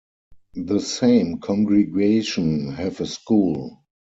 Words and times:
The 0.55 0.79
same 0.79 1.37
congregation 1.41 2.71
have 2.73 3.01
a 3.01 3.05
school. 3.05 3.83